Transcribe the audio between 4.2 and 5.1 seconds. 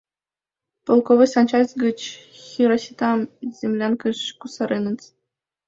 кусареныт.